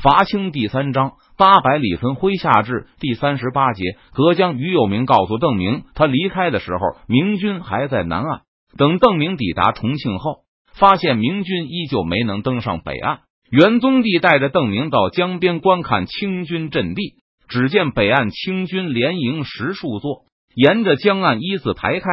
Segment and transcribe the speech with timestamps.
[0.00, 3.82] 伐清第三章八百里分麾下炙第三十八节。
[4.12, 6.78] 隔江于有明告诉邓明，他离开的时候，
[7.08, 8.42] 明军还在南岸。
[8.76, 10.42] 等邓明抵达重庆后，
[10.72, 13.22] 发现明军依旧没能登上北岸。
[13.50, 17.14] 元宗帝带着邓明到江边观看清军阵地，
[17.48, 22.06] 只见北岸清军连营十数座，沿着江岸一字排开，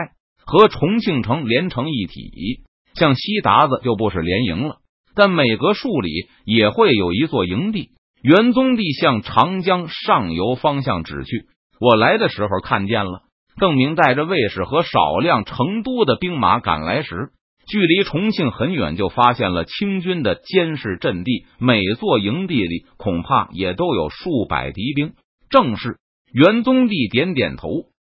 [0.44, 2.64] 和重庆城连成一体。
[2.96, 4.78] 向西达子就不是连营了。
[5.16, 6.12] 但每隔数里
[6.46, 7.90] 也会有一座营地。
[8.22, 11.46] 元宗帝向长江上游方向指去。
[11.80, 13.22] 我来的时候看见了。
[13.58, 17.30] 邓明带着卫士和少量成都的兵马赶来时，
[17.70, 21.46] 距离重庆很远，就发现了清军的监视阵地。
[21.60, 25.14] 每座营地里恐怕也都有数百敌兵。
[25.50, 25.98] 正是
[26.34, 27.70] 元宗帝点点头。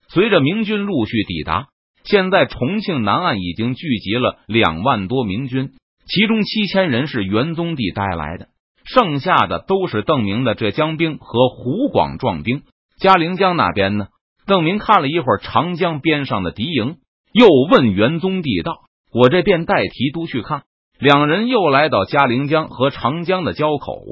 [0.08, 1.68] 随着明军陆续抵达，
[2.04, 5.72] 现在重庆南岸已经聚集了两万多明军。
[6.06, 8.48] 其中七千人是元宗帝带来的，
[8.86, 12.64] 剩下的都是邓明的浙江兵和湖广壮兵。
[13.00, 14.08] 嘉陵江那边呢？
[14.46, 16.98] 邓明看了一会儿长江边上的敌营，
[17.32, 18.74] 又问元宗帝道
[19.14, 20.64] ：“我这便带提督去看。”
[21.00, 24.04] 两人又来到嘉陵江和长江的交口，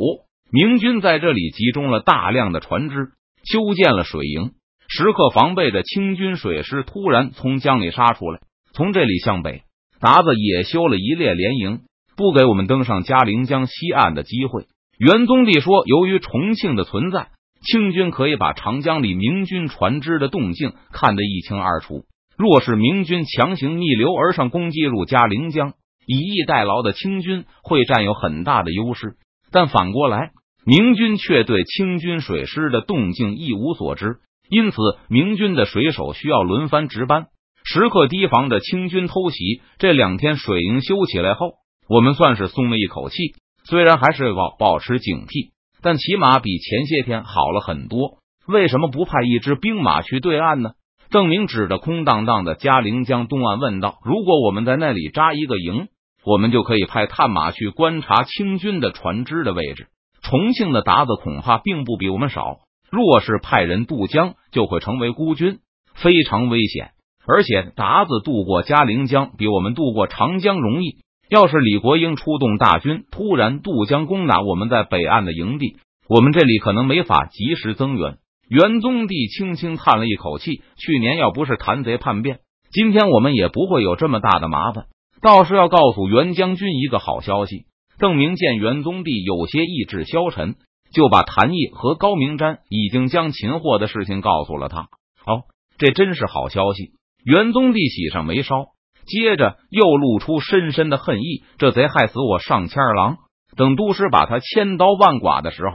[0.52, 3.12] 明军在这里集中了大量的船只，
[3.44, 4.52] 修建了水营，
[4.88, 8.40] 时刻防备着清军水师突然从江里杀出来。
[8.74, 9.64] 从这里向北。
[10.02, 11.82] 达子也修了一列连营，
[12.18, 14.66] 不给我们登上嘉陵江西岸的机会。
[14.98, 17.28] 元宗帝说：“由于重庆的存在，
[17.64, 22.06] 清军可以把长江里明军船只的动静看得一清二楚。
[22.36, 25.74] 若是明军强行逆流而上攻击入嘉陵江，
[26.08, 29.14] 以逸待劳的清军会占有很大的优势。
[29.52, 30.32] 但反过来，
[30.66, 34.18] 明军却对清军水师的动静一无所知，
[34.50, 34.78] 因此
[35.10, 37.28] 明军的水手需要轮番值班。”
[37.64, 39.62] 时刻提防着清军偷袭。
[39.78, 41.54] 这两天水营修起来后，
[41.88, 43.16] 我们算是松了一口气。
[43.64, 45.52] 虽然还是保保持警惕，
[45.82, 48.18] 但起码比前些天好了很多。
[48.48, 50.72] 为什么不派一支兵马去对岸呢？
[51.12, 55.90] 邓明指着空荡荡的嘉陵江东岸问道：“如果我们在那里扎一个营，
[56.26, 59.88] 我们就可以派探马去观察清军的船只的位置。
[60.24, 62.60] 重庆的鞑子恐怕并不比我们少。
[62.90, 65.60] 若是派人渡江，就会成为孤军，
[65.94, 66.92] 非常危险。”
[67.28, 70.98] 而且达子渡过嘉陵江比我们渡过长江容易。
[71.30, 75.78] 要是李国英出动大军，突然渡江攻打我们在北岸的营地，
[76.10, 78.18] 我们这里可能没法及时增援。
[78.50, 82.40] 元宗帝轻轻叹了一口气：去年要不是谭贼叛变，
[82.70, 84.88] 今天我们也不会有这么大的麻烦。
[85.22, 87.66] 倒是要告诉袁将军一个好消息。
[87.98, 90.56] 邓明见元宗帝有些意志消沉，
[90.94, 94.90] 就把谭毅和高明瞻已经将擒获的事情告诉了他。
[95.26, 95.44] 哦，
[95.78, 96.92] 这真是好消息。
[97.24, 98.70] 元宗帝喜上眉梢，
[99.06, 101.44] 接着又露出深深的恨意。
[101.58, 103.18] 这贼害死我上千儿郎，
[103.56, 105.72] 等都师把他千刀万剐的时候，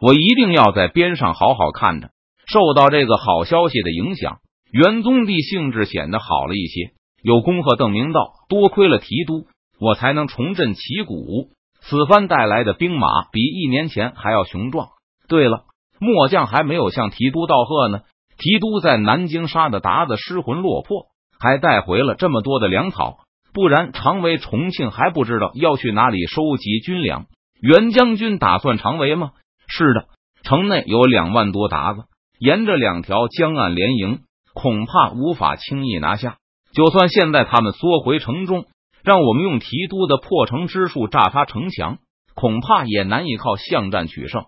[0.00, 2.10] 我一定要在边上好好看着。
[2.46, 4.38] 受到这个好消息的影响，
[4.72, 9.46] 元宗帝兴致显得好了一些，有恭贺邓明道：“多亏了提督，
[9.78, 11.50] 我才能重振旗鼓。
[11.80, 14.88] 此番带来的兵马比一年前还要雄壮。
[15.28, 15.64] 对了，
[15.98, 18.00] 末将还没有向提督道贺呢。”
[18.40, 21.08] 提督在南京杀的鞑子失魂落魄，
[21.38, 23.18] 还带回了这么多的粮草，
[23.52, 27.26] 不然常为重庆还不知道要去哪里收集军粮。
[27.60, 29.32] 袁将军打算常为吗？
[29.68, 30.06] 是的，
[30.42, 32.04] 城内有两万多达子，
[32.38, 34.20] 沿着两条江岸连营，
[34.54, 36.38] 恐怕无法轻易拿下。
[36.72, 38.64] 就算现在他们缩回城中，
[39.04, 41.98] 让我们用提督的破城之术炸塌城墙，
[42.34, 44.44] 恐怕也难以靠巷战取胜。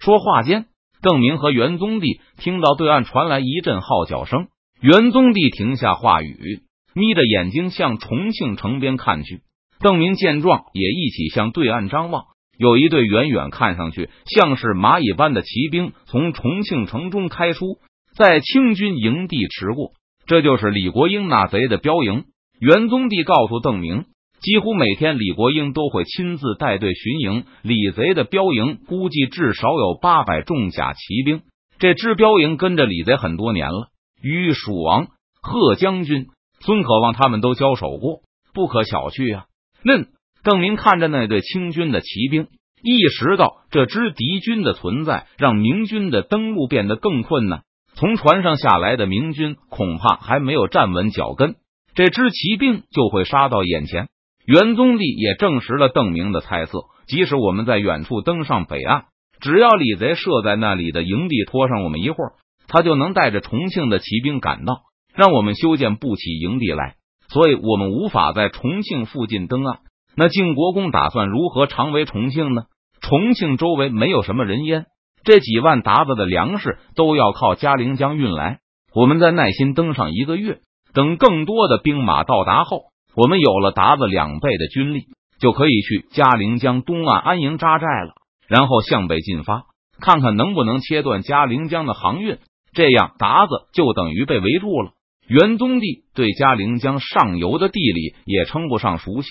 [0.00, 0.66] 说话间。
[1.06, 4.48] 邓明和元宗帝听到对岸传来一阵号角声，
[4.80, 6.62] 元宗帝停下话语，
[6.96, 9.42] 眯着眼睛向重庆城边看去。
[9.78, 12.24] 邓明见状，也一起向对岸张望。
[12.58, 17.78] 有一队远远看上去像是蚂蚁般的骑兵从重庆城中开出，
[18.16, 19.92] 在清军营地驰过。
[20.26, 22.24] 这就是李国英那贼的标营。
[22.58, 24.06] 元宗帝告诉邓明。
[24.46, 27.42] 几乎每天，李国英都会亲自带队巡营。
[27.62, 31.40] 李贼的标营估计至少有八百重甲骑兵。
[31.80, 33.88] 这支标营跟着李贼很多年了，
[34.22, 35.08] 与蜀王、
[35.42, 36.28] 贺将军、
[36.60, 38.20] 孙可望他们都交手过，
[38.54, 39.46] 不可小觑啊！
[39.82, 40.06] 嫩
[40.44, 42.46] 邓明看着那队清军的骑兵，
[42.84, 47.62] 意识到这支敌军的存在，让明军的登陆变得更困难。
[47.96, 51.56] 从船上下来的明军恐怕还没有站稳脚跟，
[51.96, 54.06] 这支骑兵就会杀到眼前。
[54.46, 56.84] 元宗帝也证实了邓明的猜测。
[57.06, 59.04] 即使我们在远处登上北岸，
[59.40, 62.32] 只要李贼设在那里的营地拖上我们一会儿，
[62.66, 64.80] 他就能带着重庆的骑兵赶到，
[65.14, 66.94] 让我们修建不起营地来。
[67.28, 69.78] 所以，我们无法在重庆附近登岸。
[70.16, 72.62] 那靖国公打算如何长围重庆呢？
[73.00, 74.86] 重庆周围没有什么人烟，
[75.24, 78.60] 这几万达子的粮食都要靠嘉陵江运来。
[78.94, 80.60] 我们再耐心登上一个月，
[80.94, 82.84] 等更多的兵马到达后，
[83.16, 85.06] 我们有了达子两倍的军力，
[85.40, 88.12] 就可以去嘉陵江东岸安营扎寨了。
[88.46, 89.64] 然后向北进发，
[89.98, 92.38] 看看能不能切断嘉陵江的航运。
[92.74, 94.92] 这样，达子就等于被围住了。
[95.26, 99.28] 元宗帝对嘉陵江上游的地理也称不上熟悉，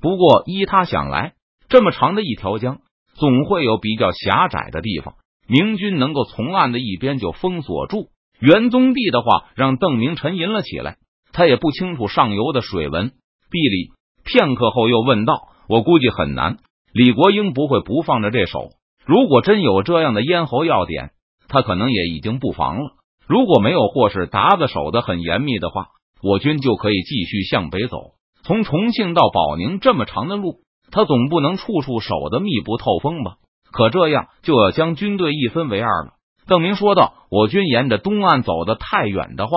[0.00, 1.32] 不过依他想来，
[1.70, 2.80] 这么长的一条江，
[3.14, 5.14] 总会有比较狭窄的地方，
[5.48, 8.10] 明军能够从岸的一边就封锁住。
[8.38, 10.98] 元宗帝的话让邓明沉吟了起来，
[11.32, 13.12] 他也不清楚上游的水文
[13.52, 13.90] 地理。
[14.24, 16.58] 片刻后又问道：“我估计很难。
[16.92, 18.70] 李国英不会不放着这手。
[19.06, 21.10] 如果真有这样的咽喉要点，
[21.46, 22.92] 他可能也已经布防了。”
[23.28, 25.88] 如果没有或是达子守得很严密的话，
[26.22, 28.12] 我军就可以继续向北走。
[28.42, 30.60] 从重庆到保宁这么长的路，
[30.90, 33.36] 他总不能处处守得密不透风吧？
[33.70, 36.14] 可这样就要将军队一分为二了。
[36.46, 39.52] 邓明说道：“我军沿着东岸走得太远的话，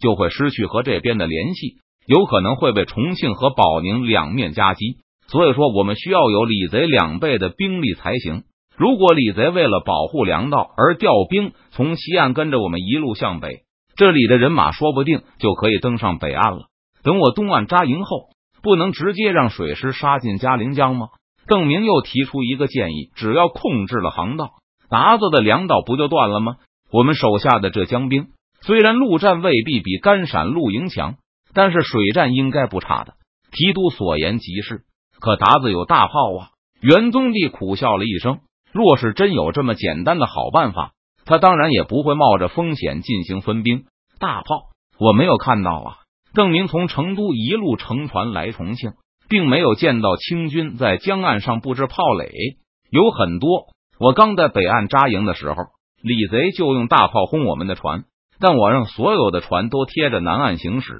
[0.00, 4.98] 就会失去和这边的联系，有可能会被重庆和保宁两面夹击。
[5.28, 8.44] 所以说，我们需要有李贼两倍的兵力才行。”
[8.78, 13.62] 如果李贼为了保护粮道而调兵从西岸跟着我们一路向北，
[13.96, 16.66] 这里的人马说不定就可以登上北岸了。
[17.02, 18.28] 等我东岸扎营后，
[18.62, 21.06] 不能直接让水师杀进嘉陵江吗？
[21.46, 24.50] 邓明又提出一个建议：只要控制了航道，
[24.90, 26.56] 达子的粮道不就断了吗？
[26.92, 28.26] 我们手下的这江兵
[28.60, 31.14] 虽然陆战未必比甘陕露营强，
[31.56, 33.14] 但是水战应该不差的。
[33.50, 34.82] 提督所言极是，
[35.18, 36.50] 可达子有大炮啊！
[36.82, 38.40] 元宗帝苦笑了一声。
[38.72, 40.92] 若是真有这么简单的好办法，
[41.24, 43.86] 他当然也不会冒着风险进行分兵。
[44.18, 44.66] 大炮
[44.98, 45.96] 我没有看到啊！
[46.34, 48.92] 邓明从成都一路乘船来重庆，
[49.30, 52.30] 并没有见到清军在江岸上布置炮垒，
[52.90, 53.68] 有很多。
[53.98, 55.56] 我刚在北岸扎营的时候，
[56.02, 58.04] 李贼就用大炮轰我们的船，
[58.38, 60.92] 但我让所有的船都贴着南岸行驶。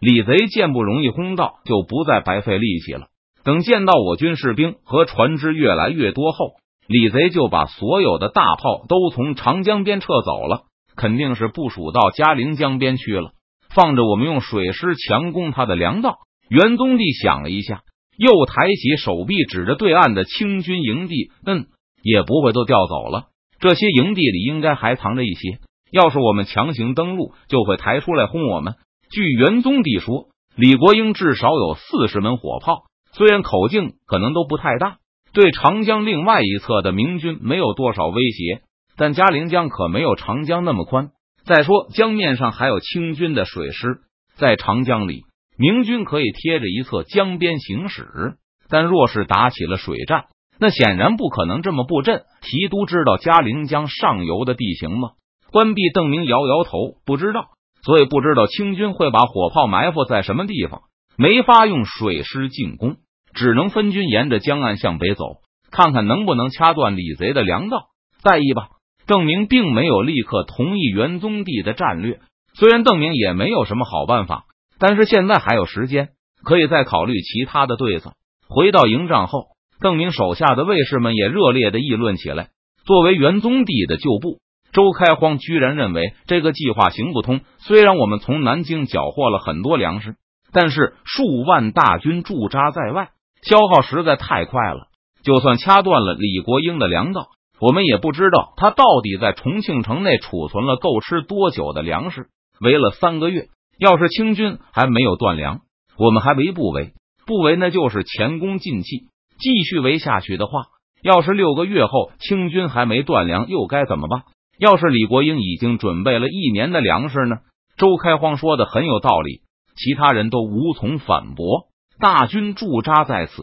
[0.00, 3.08] 李贼见不容易轰到，就不再白费力气了。
[3.42, 6.52] 等见到我军士兵和船只越来越多后，
[6.86, 10.62] 李贼就把所有的大炮都从长江边撤走了，
[10.96, 13.32] 肯定是部署到嘉陵江边去了，
[13.74, 16.18] 放着我们用水师强攻他的粮道。
[16.48, 17.82] 元宗帝想了一下，
[18.16, 21.66] 又抬起手臂指着对岸的清军营地：“嗯，
[22.02, 23.26] 也不会都调走了，
[23.60, 25.58] 这些营地里应该还藏着一些。
[25.90, 28.74] 要是我们强行登陆，就会抬出来轰我们。”
[29.10, 32.82] 据元宗帝说，李国英至少有四十门火炮，
[33.12, 34.98] 虽然口径可能都不太大。
[35.32, 38.62] 对长江另外一侧的明军没有多少威胁，
[38.96, 41.10] 但嘉陵江可没有长江那么宽。
[41.44, 44.00] 再说江面上还有清军的水师，
[44.36, 45.22] 在长江里，
[45.56, 48.36] 明军可以贴着一侧江边行驶，
[48.68, 50.26] 但若是打起了水战，
[50.58, 52.24] 那显然不可能这么布阵。
[52.42, 55.10] 提督知道嘉陵江上游的地形吗？
[55.50, 57.48] 关闭邓明摇摇头，不知道，
[57.88, 60.82] 所以不知道清军会把火炮埋伏在什么地方，
[61.16, 62.96] 没法用水师进攻。
[63.32, 65.38] 只能分军沿着江岸向北走，
[65.70, 67.86] 看看能不能掐断李贼的粮道。
[68.22, 68.68] 再一吧，
[69.06, 72.20] 邓明并没有立刻同意元宗帝的战略。
[72.52, 74.44] 虽然邓明也没有什么好办法，
[74.78, 76.10] 但是现在还有时间，
[76.44, 78.12] 可以再考虑其他的对策。
[78.50, 79.44] 回到营帐后，
[79.80, 82.50] 邓明手下的卫士们也热烈的议论起来。
[82.84, 84.40] 作为元宗帝的旧部，
[84.72, 87.40] 周开荒居然认为这个计划行不通。
[87.58, 90.16] 虽然我们从南京缴获了很多粮食，
[90.52, 93.10] 但是数万大军驻扎在外。
[93.42, 94.88] 消耗实在太快了，
[95.22, 97.28] 就算掐断了李国英的粮道，
[97.60, 102.26] 我们也不知道他到底在重庆城内储存了够吃多久的粮食。
[102.60, 103.46] 围了三个月，
[103.78, 105.60] 要是清军还没有断粮，
[105.96, 106.94] 我们还围不围？
[107.26, 109.06] 不围那就是前功尽弃。
[109.38, 110.64] 继续围下去的话，
[111.00, 114.24] 要是六个月后清军还没断粮，又该怎么办？
[114.58, 117.38] 要是李国英已经准备了一年的粮食呢？
[117.76, 119.42] 周开荒说的很有道理，
[119.76, 121.68] 其他人都无从反驳。
[122.00, 123.42] 大军驻扎在此，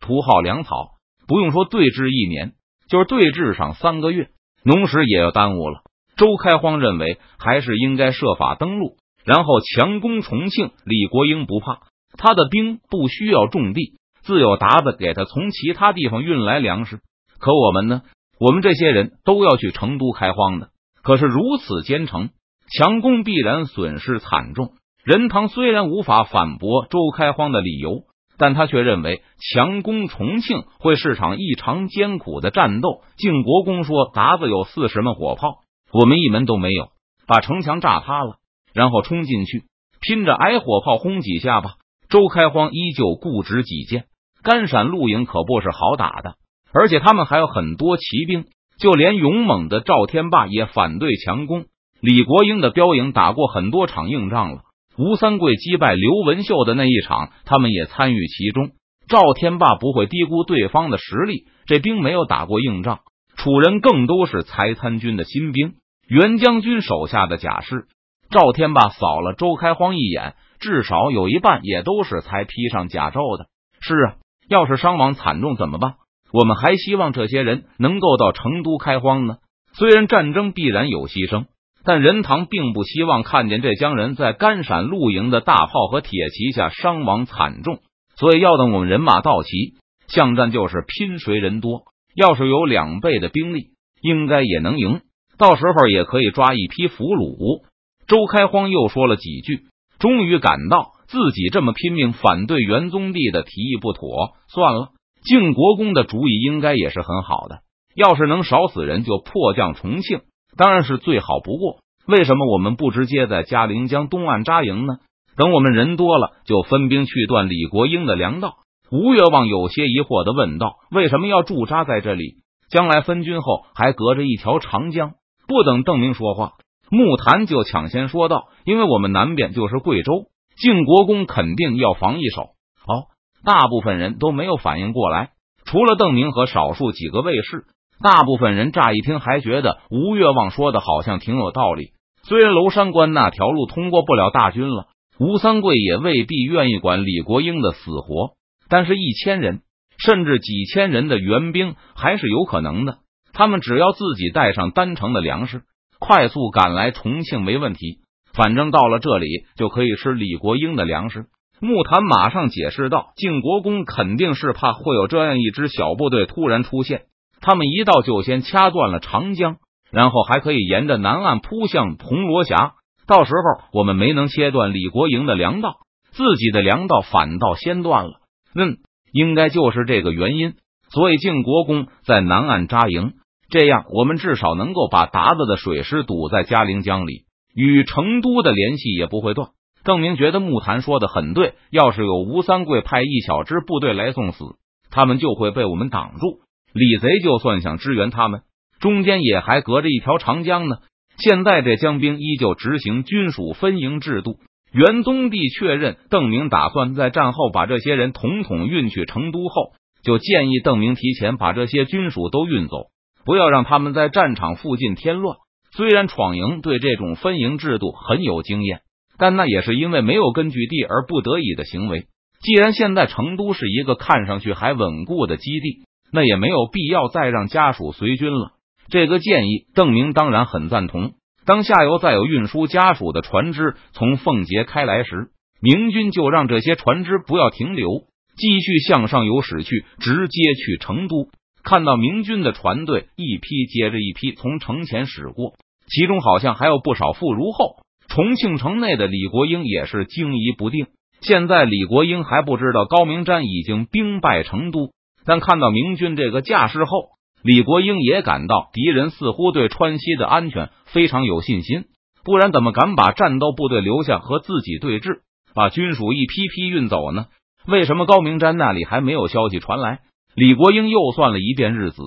[0.00, 2.54] 图耗粮草，不用说对峙一年，
[2.88, 4.28] 就是对峙上三个月，
[4.64, 5.82] 农时也要耽误了。
[6.16, 10.70] 周开荒认为，还是应该设法登陆，然后强攻重庆。
[10.84, 11.78] 李国英不怕，
[12.16, 17.00] 他的兵不需要种地，自有达子给他从其他地方运来粮食。
[17.38, 18.02] 可我们呢？
[18.38, 20.68] 我们这些人都要去成都开荒的。
[21.02, 22.30] 可是如此兼程，
[22.70, 24.72] 强攻必然损失惨重。
[25.04, 28.02] 任堂虽然无法反驳周开荒的理由，
[28.38, 33.02] 但他却认为强攻重庆会是场异常艰苦的战斗。
[33.16, 35.60] 靖国公说：“达子有四十门火炮，
[35.92, 36.88] 我们一门都没有，
[37.26, 38.36] 把城墙炸塌了，
[38.74, 39.64] 然后冲进去，
[40.00, 41.74] 拼着挨火炮轰几下吧。”
[42.08, 44.04] 周开荒依旧固执己见，
[44.42, 46.34] 干闪露营可不是好打的，
[46.78, 48.44] 而且他们还有很多骑兵，
[48.78, 51.64] 就连勇猛的赵天霸也反对强攻。
[52.02, 54.60] 李国英的标营打过很多场硬仗了，
[54.98, 58.72] 吴三桂击败刘文秀的那一场，他们也参与其中。
[59.08, 63.00] 赵天霸不会低估对方的实力，这兵没有打过硬仗，
[63.36, 65.76] 楚人更都是才参军的新兵。
[66.06, 67.86] 袁将军手下的甲士，
[68.30, 73.46] 赵天霸扫了周开荒一眼，至少有一半也都是才披上甲胄的。
[73.80, 74.14] 是啊，
[74.48, 75.94] 要是伤亡惨重怎么办？
[76.32, 79.36] 我们还希望这些人能够到成都开荒呢。
[79.74, 81.46] 虽然战争必然有牺牲，
[81.84, 87.80] 但任堂并不希望看见这乡人在甘陕露营的大炮和铁骑下伤亡惨重。
[88.16, 89.74] 所以要等我们人马到齐，
[90.08, 91.82] 巷战就是拼谁人多。
[92.14, 95.02] 要是有两倍的兵力，应该也能赢。
[95.36, 97.62] 到时候也可以抓一批俘虏。
[98.06, 99.64] 周开荒又说了几句，
[99.98, 104.30] 终于感到自己这么拼命反对元宗帝的提议不妥。
[104.48, 104.92] 算了，
[105.26, 107.58] 靖国公的主意应该也是很好的。
[107.94, 110.20] 要是能少死人，就迫降重庆，
[110.56, 111.78] 当然是最好不过。
[112.06, 114.98] 为什么我们不直接在嘉陵江东岸扎营呢？
[115.36, 118.58] 等我们人多了，就分兵去断李国英的粮道。
[118.90, 122.36] 吴越望有些疑惑的问道：“为什么要驻扎在这里？
[122.70, 125.14] 将来分军后，还隔着一条长江。”
[125.48, 126.52] 不等邓明说话，
[126.90, 132.50] 木坛就抢先说道：“因为我们南边就是贵州，晋国公肯定要防一手。”
[132.86, 133.10] 哦，
[133.46, 135.30] 大部分人都没有反应过来，
[135.64, 137.64] 除了邓明和少数几个卫士。
[138.02, 141.92] 大部分人乍一听还觉得吴越望说的好像挺有道理。
[142.24, 144.88] 虽然娄山关那条路通过不了大军了。
[145.18, 148.32] 吴三桂也未必愿意管李国英的死活，
[148.68, 149.60] 但是一千人
[149.96, 152.98] 甚至几千人的援兵还是有可能的。
[153.32, 155.62] 他们只要自己带上单程的粮食，
[155.98, 158.00] 快速赶来重庆没问题。
[158.34, 159.26] 反正到了这里
[159.56, 161.24] 就可以吃李国英的粮食。
[161.60, 167.02] 木坛马上解释道：“晋国公肯定是怕会有这样一支小部队突然出现，
[167.40, 169.56] 他们一到就先掐断了长江，
[169.90, 172.74] 然后还可以沿着南岸扑向铜锣峡。”
[173.06, 175.76] 到时候我们没能切断李国营的粮道，
[176.10, 178.14] 自己的粮道反倒先断了。
[178.54, 178.78] 嗯，
[179.12, 180.54] 应该就是这个原因。
[180.88, 183.12] 所以晋国公在南岸扎营，
[183.48, 189.50] 这样我们至少能够把达子的水师堵在嘉陵江里，与成都的联系也不会断。
[189.86, 194.44] 邓明觉得木坛说的很对，要是有吴三桂派一小支部队来送死，
[194.90, 196.40] 他们就会被我们挡住。
[196.74, 198.40] 李贼就算想支援他们，
[198.80, 200.78] 中间也还隔着一条长江呢。
[201.18, 204.40] 现在这江兵依旧执行军属分营制度。
[204.72, 209.70] 元宗帝确认邓明打算在战后把这些人统统运去成都后，
[210.02, 212.88] 就建议邓明提前把这些军属都运走，
[213.24, 215.36] 不要让他们在战场附近添乱。
[215.76, 218.80] 虽然闯营对这种分营制度很有经验，
[219.18, 222.06] 但那也是因为没有根据地而不得已的行为。
[222.40, 228.52] 既然现在成都是一个看上去还稳固的基地，那也没有必要再让家属随军了。
[228.88, 231.14] 这个建议，邓明当然很赞同。
[231.44, 235.30] 当下游再有运输家属的船只从奉节开来时，
[235.60, 237.88] 明军就让这些船只不要停留，
[238.36, 241.28] 继续向上游驶去，直接去成都。
[241.64, 245.54] 看到明军的船队一批接着一批从城前驶过，
[245.88, 247.85] 其中好像还有不少妇孺后。
[248.16, 250.86] 重庆城内的李国英也是惊疑不定。
[251.20, 254.88] 现在李国英还不知道高明瞻已经兵败成都，
[255.26, 257.10] 但看到明军这个架势后。
[257.42, 261.84] 李国英也感到敌人似乎对川西的安全非常有信心，
[262.24, 265.18] 不然怎么敢把战斗部队留下和自己对峙，
[265.54, 267.26] 把军属一批批运走呢？
[267.66, 269.98] 为什么高明瞻那里还没有消息传来？
[270.34, 272.00] 李国英又算了一遍日子，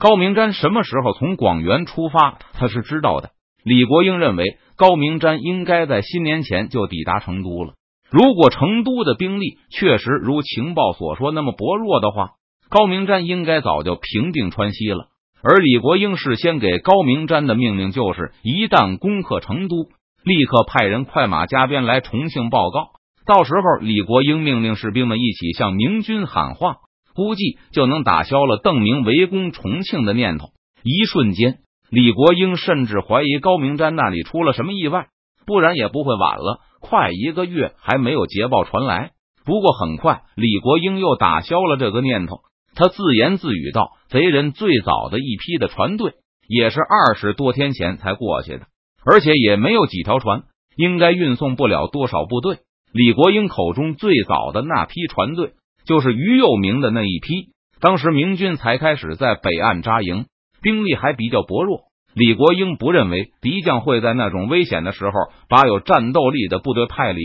[0.00, 3.30] 高明瞻什么时候从广元出发，他是知道的。
[3.64, 7.74] 李国英认为高明瞻应该在新年前就抵达成都了。
[8.10, 12.30] 如果成都的兵力确实如情报所说那么薄弱的话。
[12.68, 15.08] 高明瞻应该早就平定川西了，
[15.42, 19.90] 而李国英事先给高明瞻的命令就是：一旦攻克成都，
[20.24, 22.92] 立刻派人快马加鞭来重庆报告。
[23.26, 26.76] 到时候，李国英命令士兵们一起向明军喊话，
[27.14, 30.46] 估计就能打消了邓明围攻重庆的念头。
[30.82, 31.58] 一瞬间，
[31.92, 35.08] 李国英甚至怀疑高明瞻那里出了什么意外，
[35.44, 39.10] 不然也不会晚了快一个月还没有捷报传来。
[39.44, 42.38] 不过很快，李国英又打消了这个念头。
[42.74, 46.14] 他自言自语道：“贼人最早的一批的船队
[46.48, 48.62] 也是二十多天前才过去的，
[49.04, 50.44] 而且也没有几条船，
[50.76, 52.60] 应该运送不了多少部队。
[52.90, 55.52] 李国英口中最早的那批船队，
[55.84, 57.52] 就是于右明的那一批。
[57.82, 60.24] 当时明军才开始在北岸扎营，
[60.62, 61.80] 兵力还比较薄弱。
[62.14, 65.12] 李国英不认为敌将会在那种危险的时候
[65.48, 67.20] 把有战斗力的部队派离。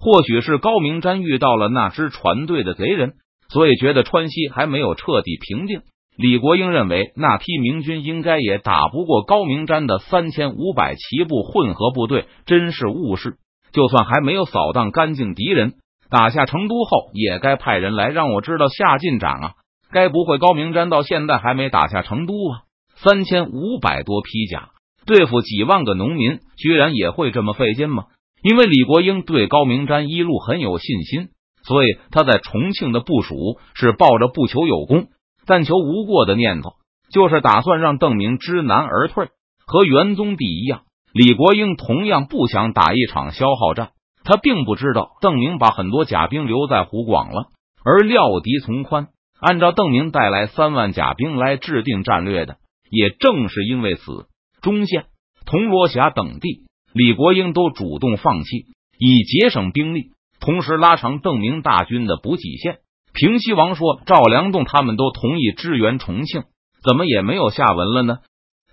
[0.00, 3.14] 或许是高明瞻遇到了那支船队的贼人。”
[3.50, 5.80] 所以觉得川西还没有彻底平定，
[6.18, 13.36] 李国英认为那批明军应该也打不过高明瞻的三千五百骑步混合部队，真是误事。
[13.72, 15.76] 就算还没有扫荡干净敌人，
[16.10, 19.52] 打下成都后，也该派人来让我知道下进展啊！
[19.90, 22.67] 该不会高明瞻到现在还没打下成都吧？
[23.02, 24.70] 三千五百多披甲
[25.06, 28.04] 对付几万个农民，居然也会这么费劲吗？
[28.42, 31.28] 因为李国英对高明瞻一路很有信心，
[31.62, 35.06] 所以他在重庆的部署是抱着不求有功。
[35.46, 36.72] 但求无过的念头，
[37.10, 39.28] 就是打算让邓明知难而退。
[39.66, 43.90] 和元宗帝一样，李国英同样不想打一场消耗战。
[44.24, 47.46] 他并不知道邓明把很多甲兵留在湖广了，
[47.82, 49.08] 而料敌从宽。
[49.40, 52.56] 按照邓明带来三万甲兵来制定战略的，
[52.90, 54.26] 也正是因为此，
[54.62, 55.06] 中县、
[55.46, 58.66] 铜锣峡等地，李国英都主动放弃，
[58.98, 62.78] 以节省兵力，同时拉长邓明大军的补给线。
[63.14, 66.44] 平西王说：“赵良栋他们都同意支援重庆，
[66.84, 68.18] 怎么也没有下文了呢？”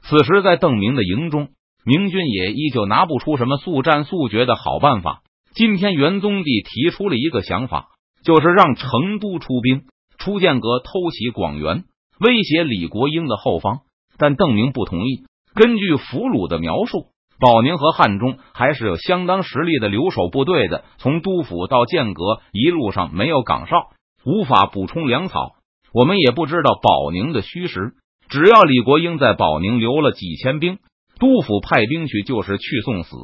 [0.04, 1.50] 此时，在邓明的营中，
[1.84, 5.22] 明军也依旧拿不出什么速战速决的好办法。
[5.56, 7.88] 今天，元宗帝提出了一个想法，
[8.24, 9.84] 就是让成都出兵
[10.20, 11.86] 出剑阁偷袭广元，
[12.20, 13.80] 威胁李国英的后方。
[14.18, 15.26] 但邓明不同意。
[15.54, 17.08] 根据俘虏的描述，
[17.40, 20.84] 保宁和汉中还是有相当实力的留守部队的。
[20.98, 23.90] 从都府到剑阁一路上没有岗哨。
[24.26, 25.52] 无法补充粮草，
[25.94, 27.94] 我们也不知道保宁的虚实。
[28.28, 30.80] 只要李国英在保宁留了几千兵，
[31.20, 33.16] 督府派兵去就是去送死。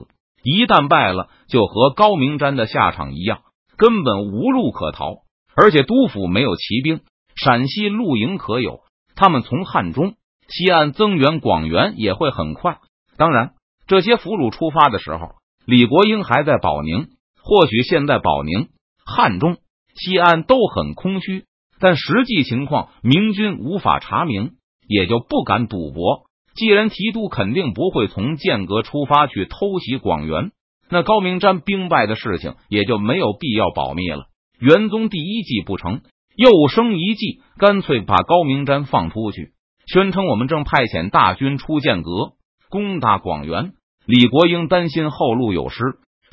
[0.43, 3.39] 一旦败了，就和高明瞻的下场一样，
[3.77, 5.15] 根本无路可逃。
[5.55, 6.99] 而且督府没有骑兵，
[7.35, 8.81] 陕西露营可有，
[9.15, 10.13] 他们从汉中、
[10.51, 12.77] 西安增援广元也会很快。
[13.17, 13.53] 当然，
[13.87, 17.07] 这些俘虏出发的时候，李国英还在保宁。
[17.43, 18.69] 或许现在保宁、
[19.03, 19.57] 汉中。
[19.95, 21.43] 西安都很空虚，
[21.79, 24.51] 但实际情况明军无法查明，
[24.87, 26.23] 也就不敢赌博。
[26.53, 30.51] 既然提督肯定不会从剑阁出发去偷袭广元，
[30.89, 34.27] 那高明瞻兵败的事情也就没有必要保密了。
[34.59, 36.01] 元宗第一计不成，
[36.35, 39.51] 又生一计，干脆把高明瞻放出去，
[39.91, 42.31] 宣称我们正派遣大军出剑阁
[42.69, 43.73] 攻打广元。
[44.05, 45.83] 李国英担心后路有失，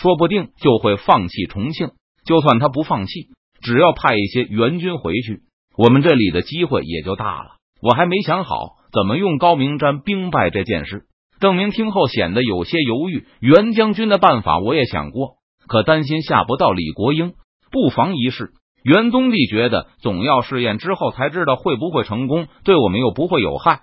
[0.00, 1.90] 说不定就会放弃重庆。
[2.24, 3.30] 就算他不放弃。
[3.60, 5.40] 只要派一些援军回去，
[5.76, 7.56] 我们这里的机会也就大了。
[7.82, 11.06] 我还没想好怎么用高明瞻兵败这件事。
[11.40, 13.26] 邓明听后显得有些犹豫。
[13.40, 17.34] 袁将军的办法我也想过，可担心吓不到李国英，
[17.72, 18.52] 不妨一试。
[18.82, 23.80] 元宗帝觉得总要试验之后才知道会不会成功，对我们又不会有害。